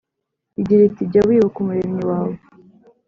igira 0.59 0.81
iti 0.89 1.03
jya 1.11 1.21
wibuka 1.27 1.57
Umuremyi 1.59 2.01
wawe 2.09 2.35